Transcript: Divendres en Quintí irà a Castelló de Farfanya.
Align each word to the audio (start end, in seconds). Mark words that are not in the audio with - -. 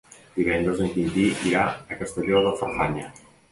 Divendres 0.37 0.81
en 0.85 0.89
Quintí 0.95 1.27
irà 1.51 1.67
a 1.75 2.01
Castelló 2.01 2.43
de 2.49 2.57
Farfanya. 2.65 3.09